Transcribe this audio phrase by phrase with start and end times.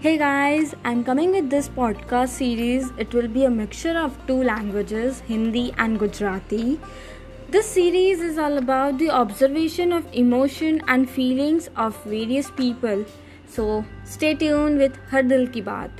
[0.00, 2.92] Hey guys, I'm coming with this podcast series.
[2.98, 6.78] It will be a mixture of two languages, Hindi and Gujarati.
[7.48, 13.04] This series is all about the observation of emotion and feelings of various people.
[13.48, 15.90] So stay tuned with Har Dil Ki Baat.